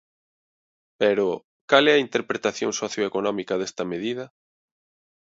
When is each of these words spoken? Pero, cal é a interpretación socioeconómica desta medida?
Pero, 1.01 1.27
cal 1.69 1.83
é 1.91 1.93
a 1.95 2.03
interpretación 2.07 2.71
socioeconómica 2.81 3.53
desta 3.61 3.83
medida? 3.91 4.25